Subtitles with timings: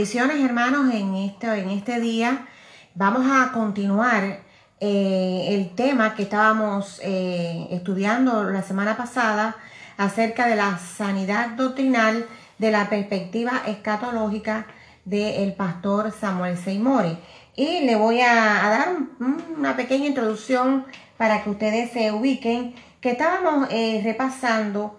[0.00, 2.46] Hermanos en este, en este día.
[2.94, 4.42] Vamos a continuar
[4.78, 9.56] eh, el tema que estábamos eh, estudiando la semana pasada
[9.96, 12.26] acerca de la sanidad doctrinal
[12.58, 14.68] de la perspectiva escatológica
[15.04, 17.18] del pastor Samuel Seymour.
[17.56, 18.96] Y le voy a, dar
[19.56, 24.96] una pequeña introducción para que ustedes se ubiquen, que estábamos eh, repasando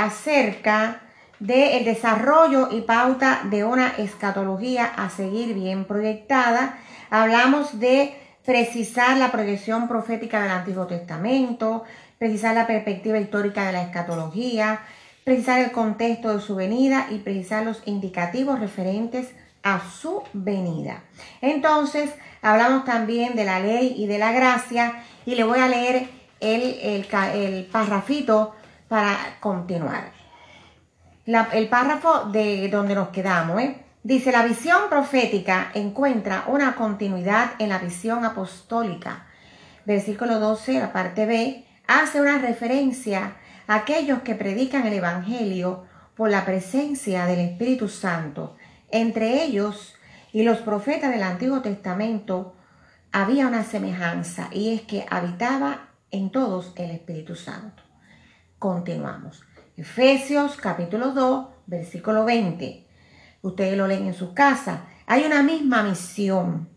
[0.00, 1.02] acerca
[1.38, 6.78] del desarrollo y pauta de una escatología a seguir bien proyectada.
[7.10, 11.84] Hablamos de precisar la proyección profética del Antiguo Testamento,
[12.18, 14.80] precisar la perspectiva histórica de la escatología,
[15.24, 21.02] precisar el contexto de su venida y precisar los indicativos referentes a su venida.
[21.40, 26.08] Entonces, hablamos también de la ley y de la gracia y le voy a leer
[26.40, 27.68] el, el,
[28.88, 30.25] para continuar
[31.26, 33.82] el párrafo de donde nos quedamos, ¿eh?
[34.02, 39.26] Dice, la visión profética encuentra una continuidad en la visión apostólica.
[39.84, 46.30] Versículo 12, la parte B, hace una referencia a aquellos que predican el Evangelio por
[46.30, 48.56] la presencia del Espíritu Santo.
[48.92, 49.96] Entre ellos
[50.32, 52.54] y los profetas del Antiguo Testamento
[53.10, 57.82] había una semejanza y es que habitaba en todos el Espíritu Santo.
[58.58, 59.45] Continuamos.
[59.76, 62.86] Efesios capítulo 2, versículo 20.
[63.42, 64.86] Ustedes lo leen en su casa.
[65.04, 66.70] Hay una misma misión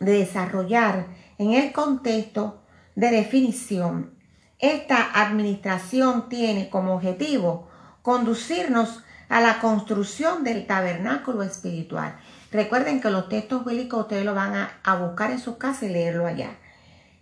[0.00, 1.06] de desarrollar
[1.38, 2.64] en el contexto
[2.96, 4.14] de definición.
[4.58, 7.68] Esta administración tiene como objetivo
[8.02, 12.16] conducirnos a la construcción del tabernáculo espiritual.
[12.50, 15.90] Recuerden que los textos bíblicos ustedes lo van a, a buscar en su casa y
[15.90, 16.56] leerlo allá.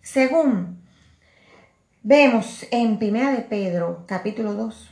[0.01, 0.83] Según
[2.03, 4.92] vemos en Primera de Pedro, capítulo 2,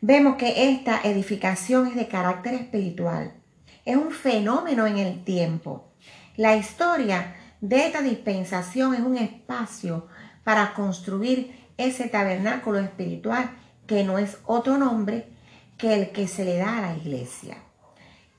[0.00, 3.34] vemos que esta edificación es de carácter espiritual.
[3.84, 5.92] Es un fenómeno en el tiempo.
[6.36, 10.06] La historia de esta dispensación es un espacio
[10.44, 13.50] para construir ese tabernáculo espiritual
[13.86, 15.28] que no es otro nombre
[15.78, 17.56] que el que se le da a la iglesia.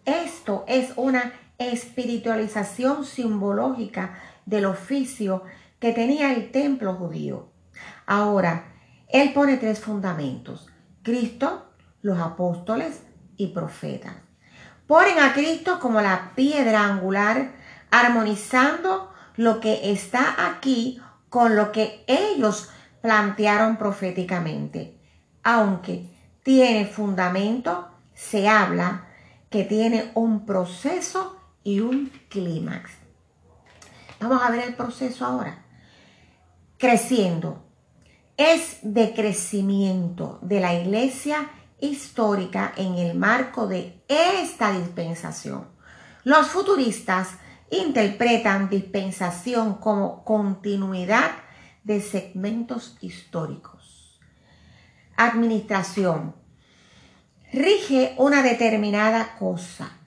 [0.06, 5.44] Esto es una espiritualización simbológica del oficio
[5.80, 7.50] que tenía el templo judío.
[8.06, 8.74] Ahora,
[9.10, 10.70] él pone tres fundamentos.
[11.08, 13.02] Cristo, los apóstoles
[13.38, 14.14] y profetas.
[14.88, 17.54] Ponen a Cristo como la piedra angular,
[17.90, 22.70] armonizando lo que está aquí con lo que ellos
[23.02, 25.00] plantearon proféticamente.
[25.44, 26.14] Aunque
[26.44, 29.08] tiene fundamento, se habla
[29.50, 32.92] que tiene un proceso y un clímax.
[34.20, 35.64] Vamos a ver el proceso ahora.
[36.78, 37.64] Creciendo,
[38.38, 41.50] es de crecimiento de la iglesia
[41.80, 45.68] histórica en el marco de esta dispensación.
[46.24, 47.30] Los futuristas
[47.72, 51.32] interpretan dispensación como continuidad
[51.84, 54.20] de segmentos históricos.
[55.16, 56.36] Administración.
[57.52, 59.98] Rige una determinada cosa.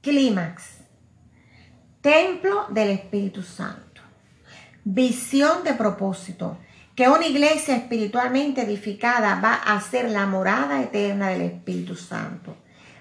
[0.00, 0.78] Clímax.
[2.00, 3.83] Templo del Espíritu Santo.
[4.84, 6.58] Visión de propósito
[6.94, 12.54] que una iglesia espiritualmente edificada va a ser la morada eterna del Espíritu Santo.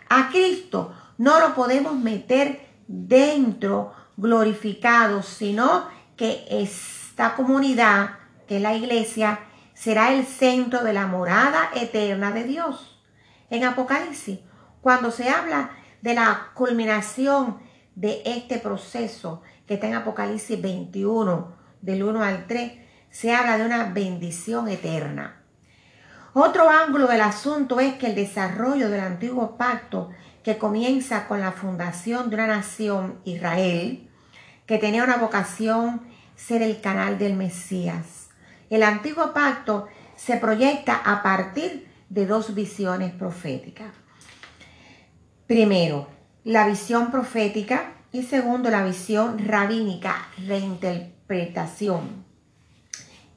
[0.09, 8.11] A Cristo no lo podemos meter dentro glorificado, sino que esta comunidad,
[8.47, 9.41] que es la iglesia,
[9.73, 13.01] será el centro de la morada eterna de Dios.
[13.49, 14.39] En Apocalipsis,
[14.81, 17.59] cuando se habla de la culminación
[17.95, 22.73] de este proceso que está en Apocalipsis 21, del 1 al 3,
[23.11, 25.43] se habla de una bendición eterna.
[26.33, 30.09] Otro ángulo del asunto es que el desarrollo del antiguo pacto,
[30.43, 34.09] que comienza con la fundación de una nación, Israel,
[34.65, 36.01] que tenía una vocación
[36.35, 38.29] ser el canal del Mesías.
[38.69, 43.91] El antiguo pacto se proyecta a partir de dos visiones proféticas.
[45.45, 46.07] Primero,
[46.43, 50.29] la visión profética y segundo, la visión rabínica,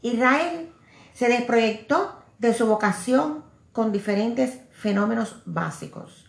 [0.03, 0.73] Israel
[1.13, 6.27] se desproyectó de su vocación con diferentes fenómenos básicos.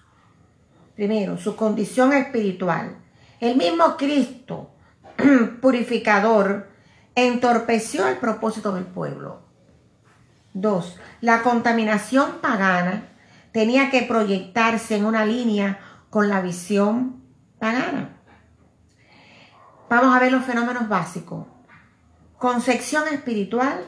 [0.96, 2.98] Primero, su condición espiritual.
[3.40, 4.72] El mismo Cristo,
[5.62, 6.70] purificador,
[7.16, 9.42] entorpeció el propósito del pueblo.
[10.54, 13.10] Dos, la contaminación pagana
[13.52, 15.80] tenía que proyectarse en una línea
[16.10, 17.22] con la visión
[17.60, 18.18] pagana.
[19.90, 21.46] Vamos a ver los fenómenos básicos
[22.38, 23.84] concepción espiritual,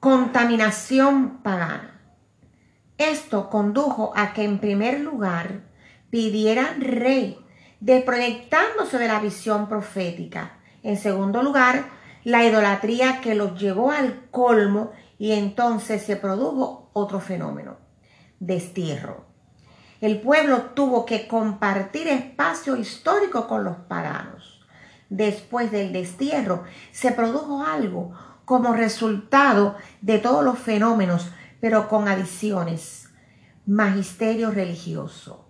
[0.00, 2.00] contaminación pagana.
[2.96, 5.64] Esto condujo a que en primer lugar
[6.08, 7.38] pidieran rey,
[7.80, 10.58] desproyectándose de la visión profética.
[10.82, 11.84] En segundo lugar,
[12.24, 17.76] la idolatría que los llevó al colmo y entonces se produjo otro fenómeno,
[18.40, 19.26] destierro.
[20.00, 24.55] El pueblo tuvo que compartir espacio histórico con los paganos.
[25.08, 28.12] Después del destierro se produjo algo
[28.44, 31.30] como resultado de todos los fenómenos,
[31.60, 33.10] pero con adiciones.
[33.66, 35.44] Magisterio religioso.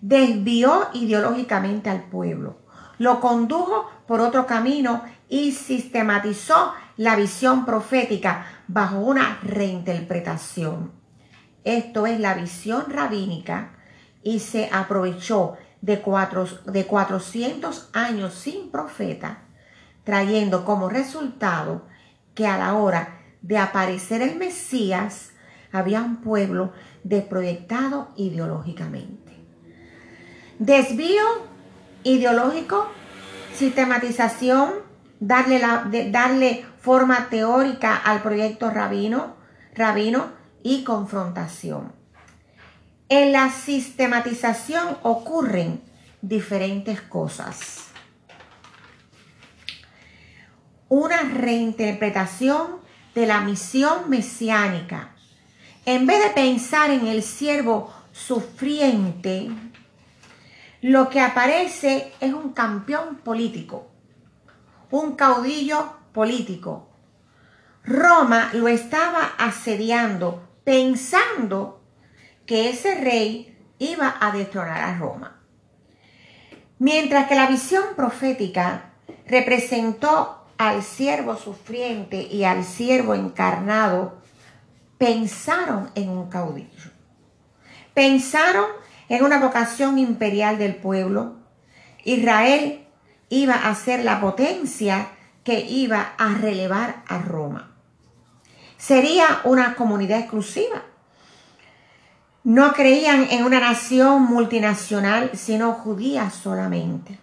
[0.00, 2.58] Desvió ideológicamente al pueblo,
[2.98, 10.92] lo condujo por otro camino y sistematizó la visión profética bajo una reinterpretación.
[11.64, 13.72] Esto es la visión rabínica
[14.22, 19.42] y se aprovechó de, cuatro, de 400 años sin profeta,
[20.04, 21.86] trayendo como resultado
[22.34, 25.30] que a la hora de aparecer el Mesías
[25.72, 26.72] había un pueblo
[27.04, 29.32] desproyectado ideológicamente.
[30.58, 31.22] Desvío
[32.02, 32.88] ideológico,
[33.54, 34.70] sistematización,
[35.20, 39.36] darle, la, darle forma teórica al proyecto rabino,
[39.74, 40.26] rabino
[40.62, 41.97] y confrontación.
[43.10, 45.80] En la sistematización ocurren
[46.20, 47.86] diferentes cosas.
[50.90, 52.80] Una reinterpretación
[53.14, 55.14] de la misión mesiánica.
[55.86, 59.48] En vez de pensar en el siervo sufriente,
[60.82, 63.90] lo que aparece es un campeón político,
[64.90, 66.90] un caudillo político.
[67.84, 71.77] Roma lo estaba asediando pensando
[72.48, 75.38] que ese rey iba a destronar a Roma.
[76.78, 78.92] Mientras que la visión profética
[79.26, 84.22] representó al siervo sufriente y al siervo encarnado,
[84.96, 86.90] pensaron en un caudillo.
[87.92, 88.66] Pensaron
[89.10, 91.36] en una vocación imperial del pueblo.
[92.04, 92.86] Israel
[93.28, 95.10] iba a ser la potencia
[95.44, 97.76] que iba a relevar a Roma.
[98.78, 100.82] Sería una comunidad exclusiva.
[102.48, 107.20] No creían en una nación multinacional, sino judía solamente.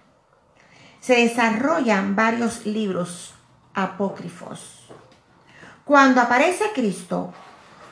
[0.99, 3.33] Se desarrollan varios libros
[3.73, 4.87] apócrifos.
[5.83, 7.33] Cuando aparece Cristo,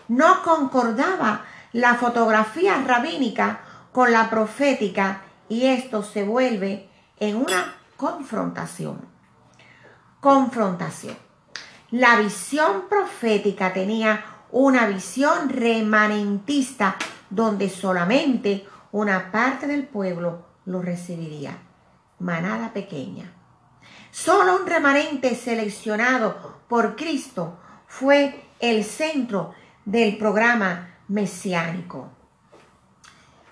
[0.09, 6.87] no concordaba la fotografía rabínica con la profética y esto se vuelve
[7.19, 9.07] en una confrontación.
[10.19, 11.17] Confrontación.
[11.89, 16.95] La visión profética tenía una visión remanentista
[17.29, 21.57] donde solamente una parte del pueblo lo recibiría.
[22.19, 23.33] Manada pequeña.
[24.11, 29.53] Solo un remanente seleccionado por Cristo fue el centro
[29.85, 32.09] del programa mesiánico.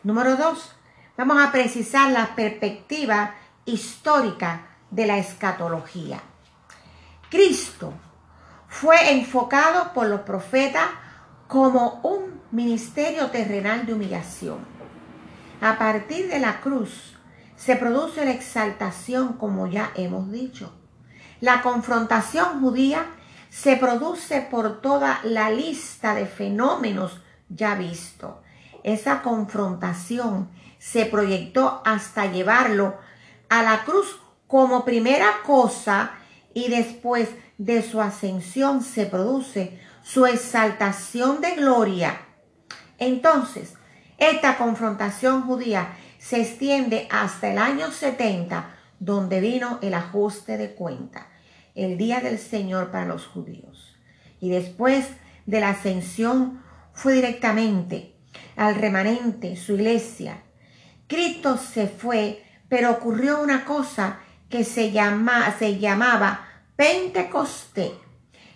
[0.03, 0.75] Número dos,
[1.17, 3.35] vamos a precisar la perspectiva
[3.65, 6.21] histórica de la escatología.
[7.29, 7.93] Cristo
[8.67, 10.87] fue enfocado por los profetas
[11.47, 12.20] como un
[12.51, 14.59] ministerio terrenal de humillación.
[15.61, 17.15] A partir de la cruz
[17.55, 20.73] se produce la exaltación, como ya hemos dicho.
[21.39, 23.05] La confrontación judía
[23.49, 28.35] se produce por toda la lista de fenómenos ya vistos.
[28.83, 32.97] Esa confrontación se proyectó hasta llevarlo
[33.49, 36.11] a la cruz como primera cosa
[36.53, 42.19] y después de su ascensión se produce su exaltación de gloria.
[43.01, 43.73] Entonces,
[44.19, 51.27] esta confrontación judía se extiende hasta el año 70, donde vino el ajuste de cuenta,
[51.73, 53.97] el día del Señor para los judíos.
[54.39, 55.07] Y después
[55.47, 56.61] de la ascensión
[56.93, 58.13] fue directamente
[58.55, 60.43] al remanente, su iglesia.
[61.07, 67.93] Cristo se fue, pero ocurrió una cosa que se, llama, se llamaba Pentecostés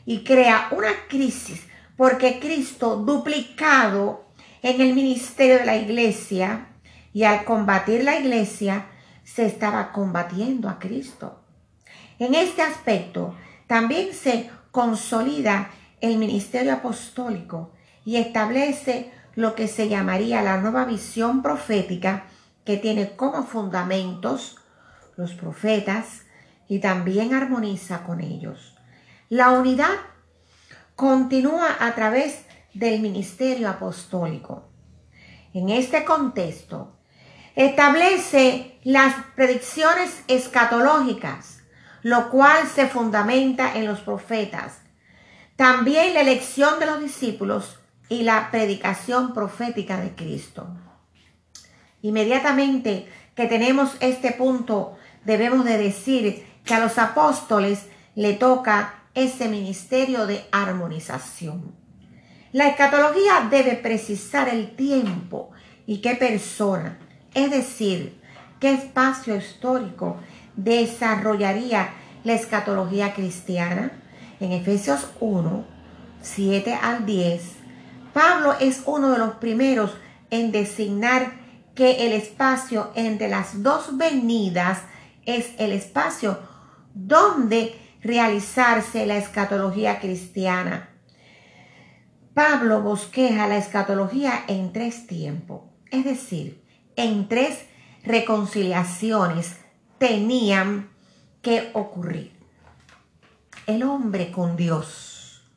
[0.05, 1.63] y crea una crisis
[1.97, 4.24] porque Cristo duplicado
[4.65, 6.69] en el ministerio de la iglesia
[7.13, 8.87] y al combatir la iglesia
[9.23, 11.39] se estaba combatiendo a Cristo.
[12.17, 13.35] En este aspecto
[13.67, 15.69] también se consolida
[16.01, 17.73] el ministerio apostólico
[18.05, 22.23] y establece lo que se llamaría la nueva visión profética
[22.65, 24.57] que tiene como fundamentos
[25.15, 26.23] los profetas,
[26.67, 28.75] y también armoniza con ellos.
[29.29, 29.93] La unidad
[30.95, 32.45] continúa a través
[32.75, 34.69] del ministerio apostólico.
[35.53, 36.97] En este contexto,
[37.55, 41.61] establece las predicciones escatológicas,
[42.03, 44.81] lo cual se fundamenta en los profetas.
[45.55, 47.79] También la elección de los discípulos
[48.09, 50.67] y la predicación profética de Cristo.
[52.01, 59.47] Inmediatamente que tenemos este punto, debemos de decir que a los apóstoles le toca ese
[59.47, 61.84] ministerio de armonización.
[62.55, 65.49] La escatología debe precisar el tiempo
[65.85, 66.97] y qué persona,
[67.33, 68.17] es decir,
[68.61, 70.21] qué espacio histórico
[70.55, 71.89] desarrollaría
[72.23, 73.91] la escatología cristiana.
[74.39, 75.65] En Efesios 1,
[76.21, 77.41] 7 al 10,
[78.13, 79.93] Pablo es uno de los primeros
[80.29, 81.33] en designar
[81.75, 84.79] que el espacio entre las dos venidas
[85.25, 86.39] es el espacio
[86.93, 90.94] donde realizarse la escatología cristiana.
[92.35, 96.61] Pablo bosqueja la escatología en tres tiempos, es decir,
[96.97, 97.65] en tres
[98.03, 99.55] reconciliaciones
[99.99, 100.89] tenían
[101.41, 102.33] que ocurrir.
[103.67, 105.49] El hombre con Dios.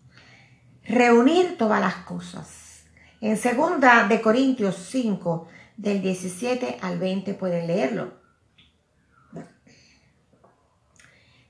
[0.85, 2.85] Reunir todas las cosas.
[3.21, 8.13] En segunda de Corintios 5, del 17 al 20 pueden leerlo.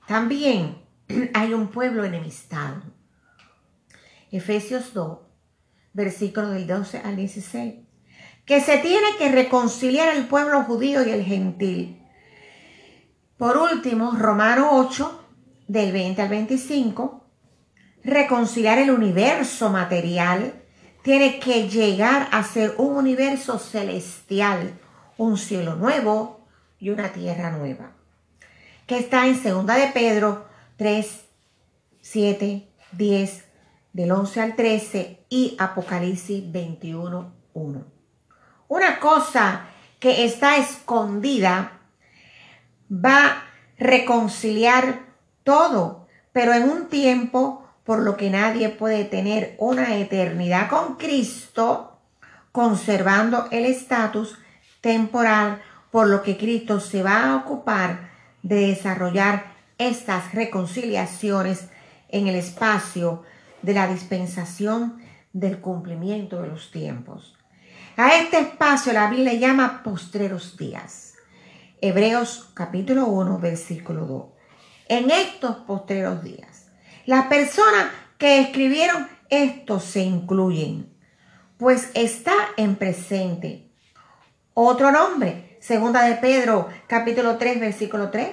[0.07, 0.79] También
[1.35, 2.81] hay un pueblo enemistado.
[4.31, 5.19] Efesios 2,
[5.93, 7.75] versículo del 12 al 16.
[8.45, 12.01] Que se tiene que reconciliar el pueblo judío y el gentil.
[13.37, 15.25] Por último, Romano 8,
[15.67, 17.25] del 20 al 25.
[18.03, 20.53] Reconciliar el universo material
[21.03, 24.77] tiene que llegar a ser un universo celestial,
[25.17, 26.45] un cielo nuevo
[26.79, 27.91] y una tierra nueva.
[28.87, 30.45] Que está en segunda de Pedro
[30.77, 31.21] 3,
[32.01, 33.43] 7, 10,
[33.93, 37.83] del 11 al 13 y Apocalipsis 21, 1.
[38.67, 39.65] Una cosa
[39.99, 41.79] que está escondida
[42.91, 43.43] va a
[43.77, 45.01] reconciliar
[45.43, 51.97] todo, pero en un tiempo por lo que nadie puede tener una eternidad con Cristo,
[52.51, 54.37] conservando el estatus
[54.81, 58.11] temporal, por lo que Cristo se va a ocupar
[58.43, 61.69] de desarrollar estas reconciliaciones
[62.09, 63.23] en el espacio
[63.61, 64.99] de la dispensación
[65.33, 67.37] del cumplimiento de los tiempos.
[67.97, 71.15] A este espacio la Biblia le llama postreros días.
[71.81, 74.25] Hebreos capítulo 1, versículo 2.
[74.87, 76.67] En estos postreros días,
[77.05, 77.87] las personas
[78.17, 80.93] que escribieron esto se incluyen,
[81.57, 83.69] pues está en presente.
[84.53, 88.29] Otro nombre, segunda de Pedro capítulo 3, versículo 3.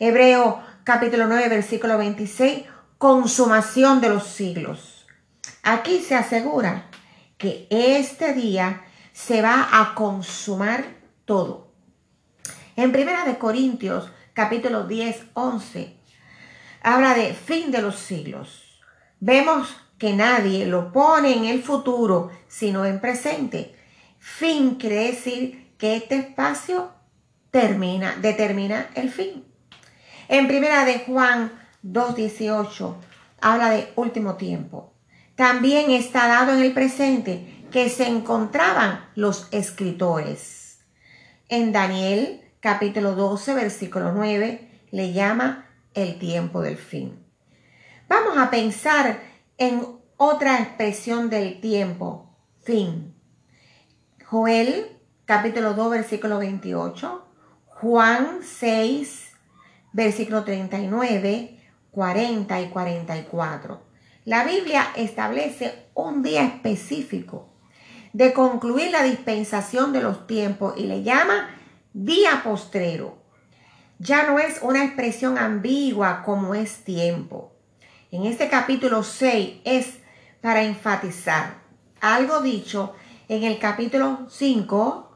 [0.00, 2.64] Hebreo capítulo 9, versículo 26
[2.98, 5.06] consumación de los siglos.
[5.62, 6.90] Aquí se asegura
[7.38, 10.84] que este día se va a consumar
[11.24, 11.72] todo.
[12.76, 15.96] En Primera de Corintios, capítulo 10, 11,
[16.82, 18.82] habla de fin de los siglos.
[19.20, 23.74] Vemos que nadie lo pone en el futuro, sino en presente.
[24.18, 26.92] Fin quiere decir que este espacio
[27.50, 29.44] termina, determina el fin.
[30.28, 32.94] En Primera de Juan 2.18
[33.40, 34.94] habla de último tiempo.
[35.36, 40.80] También está dado en el presente que se encontraban los escritores.
[41.48, 47.22] En Daniel capítulo 12 versículo 9 le llama el tiempo del fin.
[48.08, 49.20] Vamos a pensar
[49.58, 49.86] en
[50.16, 53.14] otra expresión del tiempo, fin.
[54.24, 57.26] Joel capítulo 2 versículo 28,
[57.66, 59.32] Juan 6
[59.92, 61.53] versículo 39,
[61.94, 63.80] 40 y 44.
[64.24, 67.48] La Biblia establece un día específico
[68.12, 71.50] de concluir la dispensación de los tiempos y le llama
[71.92, 73.18] día postrero.
[73.98, 77.52] Ya no es una expresión ambigua como es tiempo.
[78.10, 79.98] En este capítulo 6 es
[80.40, 81.62] para enfatizar
[82.00, 82.94] algo dicho
[83.28, 85.10] en el capítulo 5,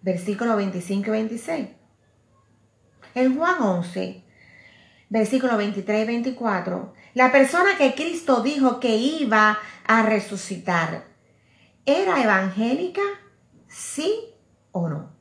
[0.00, 1.68] versículos 25 y 26.
[3.14, 4.21] En Juan 11,
[5.12, 11.04] versículo 23 y 24, la persona que Cristo dijo que iba a resucitar,
[11.84, 13.02] ¿era evangélica?
[13.68, 14.10] ¿Sí
[14.70, 15.12] o no?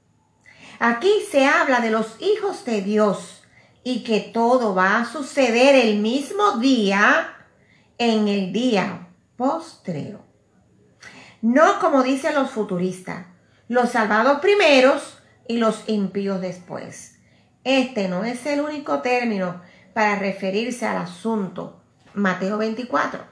[0.79, 3.43] Aquí se habla de los hijos de Dios
[3.83, 7.35] y que todo va a suceder el mismo día
[7.97, 10.23] en el día postrero.
[11.41, 13.25] No como dicen los futuristas,
[13.67, 15.17] los salvados primeros
[15.49, 17.17] y los impíos después.
[17.65, 19.61] Este no es el único término
[19.93, 21.81] para referirse al asunto.
[22.13, 23.23] Mateo 24.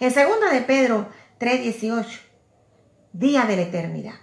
[0.00, 2.20] En segunda de Pedro 3:18,
[3.12, 4.14] día de la eternidad.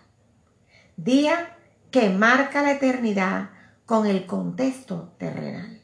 [0.98, 1.57] Día
[1.91, 3.50] que marca la eternidad
[3.86, 5.81] con el contexto terrenal.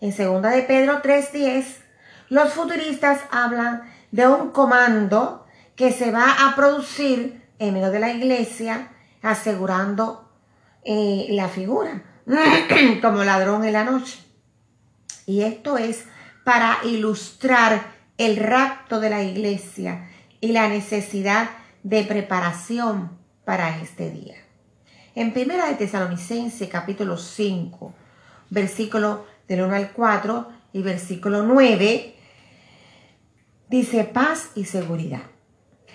[0.00, 1.82] En segunda de Pedro 3:10,
[2.28, 8.10] los futuristas hablan de un comando que se va a producir en medio de la
[8.10, 8.92] iglesia
[9.22, 10.30] asegurando
[10.84, 12.02] eh, la figura,
[13.02, 14.23] como ladrón en la noche.
[15.26, 16.04] Y esto es
[16.44, 20.08] para ilustrar el rapto de la iglesia
[20.40, 21.50] y la necesidad
[21.82, 23.10] de preparación
[23.44, 24.36] para este día.
[25.14, 27.94] En Primera de Tesalonicense capítulo 5,
[28.50, 32.14] versículo del 1 al 4 y versículo 9,
[33.68, 35.22] dice paz y seguridad.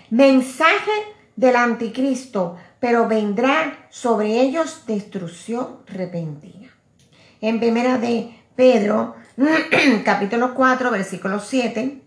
[0.10, 0.92] Mensaje
[1.36, 6.70] del anticristo, pero vendrá sobre ellos destrucción repentina.
[7.42, 9.16] En Primera de Pedro,
[10.04, 12.02] capítulo 4, versículo 7,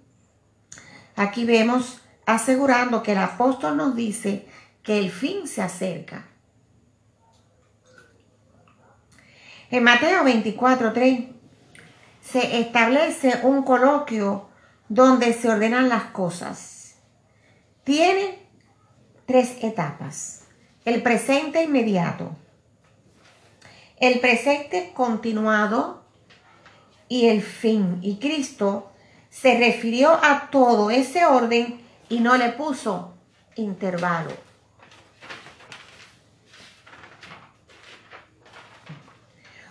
[1.16, 4.46] aquí vemos asegurando que el apóstol nos dice
[4.82, 6.26] que el fin se acerca.
[9.70, 11.24] En Mateo 24, 3
[12.20, 14.50] se establece un coloquio
[14.90, 16.96] donde se ordenan las cosas.
[17.82, 18.46] Tiene
[19.24, 20.42] tres etapas.
[20.84, 22.36] El presente inmediato,
[23.98, 26.01] el presente continuado
[27.12, 27.98] y el fin.
[28.00, 28.90] Y Cristo
[29.28, 31.78] se refirió a todo ese orden
[32.08, 33.12] y no le puso
[33.54, 34.30] intervalo.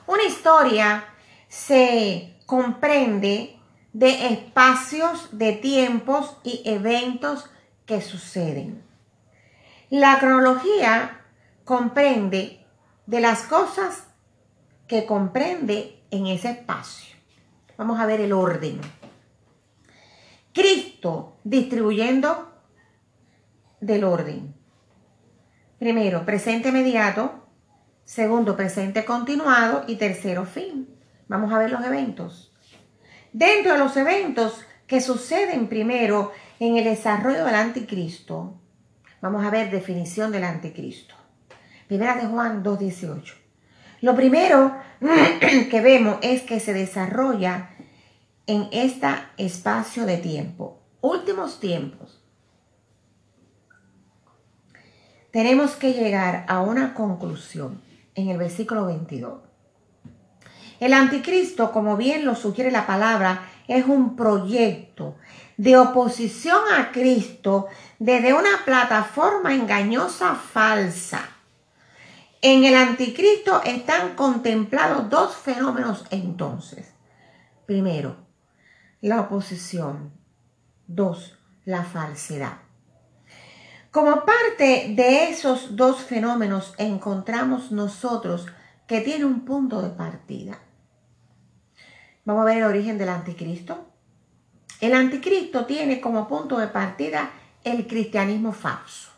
[0.06, 1.04] Una historia
[1.48, 3.58] se comprende
[3.92, 7.50] de espacios, de tiempos y eventos
[7.88, 8.84] que suceden.
[9.90, 11.22] La cronología
[11.66, 12.64] comprende
[13.08, 14.04] de las cosas
[14.88, 17.11] que comprende en ese espacio.
[17.82, 18.80] Vamos a ver el orden.
[20.54, 22.54] Cristo distribuyendo
[23.80, 24.54] del orden.
[25.80, 27.48] Primero, presente inmediato.
[28.06, 29.84] Segundo, presente continuado.
[29.88, 30.96] Y tercero, fin.
[31.28, 32.56] Vamos a ver los eventos.
[33.34, 38.62] Dentro de los eventos que suceden primero en el desarrollo del anticristo,
[39.22, 41.16] vamos a ver definición del anticristo.
[41.88, 43.42] Primera de Juan 2.18.
[44.02, 44.76] Lo primero
[45.70, 47.71] que vemos es que se desarrolla
[48.48, 52.22] en este espacio de tiempo, últimos tiempos,
[55.32, 57.82] tenemos que llegar a una conclusión
[58.16, 59.42] en el versículo 22.
[60.80, 65.16] El anticristo, como bien lo sugiere la palabra, es un proyecto
[65.56, 67.68] de oposición a Cristo
[68.00, 71.30] desde una plataforma engañosa falsa.
[72.42, 76.92] En el anticristo están contemplados dos fenómenos entonces.
[77.68, 78.16] Primero,
[79.02, 80.14] la oposición.
[80.88, 82.60] Dos, la falsedad.
[83.90, 88.46] Como parte de esos dos fenómenos encontramos nosotros
[88.88, 90.60] que tiene un punto de partida.
[92.24, 93.88] Vamos a ver el origen del anticristo.
[94.80, 97.32] El anticristo tiene como punto de partida
[97.64, 99.12] el cristianismo falso.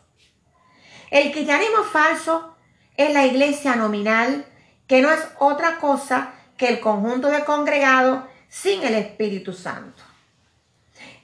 [1.10, 2.56] El cristianismo falso
[2.96, 4.46] es la iglesia nominal
[4.86, 10.00] que no es otra cosa que el conjunto de congregados sin el Espíritu Santo.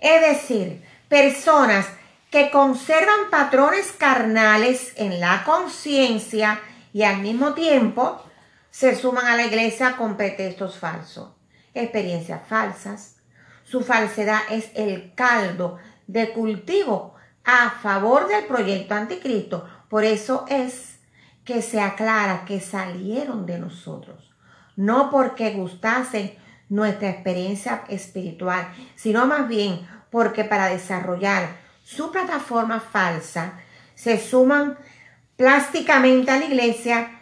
[0.00, 1.86] Es decir, personas
[2.28, 6.60] que conservan patrones carnales en la conciencia
[6.92, 8.20] y al mismo tiempo
[8.72, 11.30] se suman a la iglesia con pretextos falsos,
[11.72, 13.16] experiencias falsas.
[13.62, 17.14] Su falsedad es el caldo de cultivo
[17.44, 19.68] a favor del proyecto anticristo.
[19.88, 20.98] Por eso es
[21.44, 24.32] que se aclara que salieron de nosotros,
[24.74, 26.36] no porque gustasen
[26.70, 33.61] nuestra experiencia espiritual, sino más bien porque para desarrollar su plataforma falsa
[33.94, 34.78] se suman
[35.37, 37.20] plásticamente a la iglesia,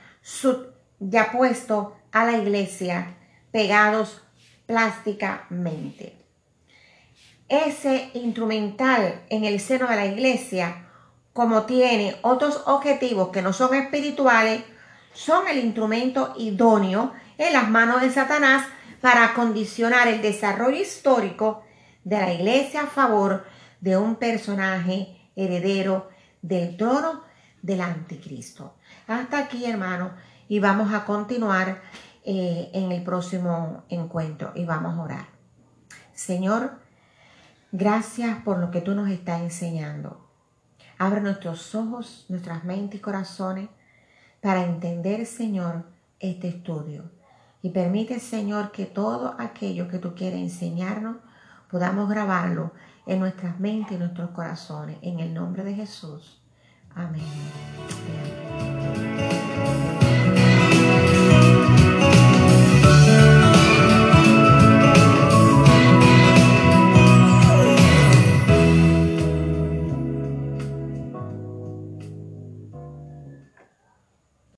[1.01, 3.17] ya puesto a la iglesia,
[3.51, 4.23] pegados
[4.67, 6.15] plásticamente.
[7.49, 10.85] Ese instrumental en el seno de la iglesia,
[11.33, 14.63] como tiene otros objetivos que no son espirituales,
[15.15, 18.67] son el instrumento idóneo en las manos de Satanás
[19.01, 21.63] para condicionar el desarrollo histórico
[22.05, 23.45] de la iglesia a favor
[23.81, 26.09] de un personaje heredero
[26.43, 27.23] del trono
[27.63, 28.75] del anticristo.
[29.07, 30.13] Hasta aquí, hermano,
[30.49, 31.83] y vamos a continuar
[32.25, 35.27] eh, en el próximo encuentro y vamos a orar.
[36.15, 36.79] Señor,
[37.71, 40.27] gracias por lo que tú nos estás enseñando.
[40.99, 43.69] Abre nuestros ojos, nuestras mentes y corazones
[44.41, 45.85] para entender, Señor,
[46.19, 47.18] este estudio
[47.63, 51.17] y permite, Señor, que todo aquello que tú quieres enseñarnos
[51.71, 52.73] podamos grabarlo
[53.07, 54.99] en nuestras mentes y nuestros corazones.
[55.03, 56.41] En el nombre de Jesús.
[56.95, 57.23] Amén.
[60.71, 61.18] Amén.